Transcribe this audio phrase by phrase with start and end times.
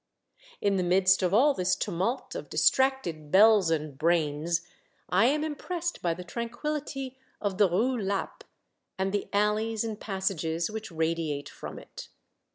[0.61, 4.61] In the midst of all this tumult of distracted bells and brains,
[5.09, 8.43] I am impressed by the tranquillity of the Rue Lappe
[8.97, 12.07] and the alleys and passages which radiate from it.